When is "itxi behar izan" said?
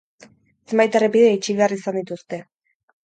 1.35-2.01